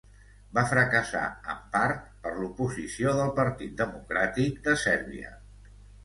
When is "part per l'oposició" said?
1.75-3.13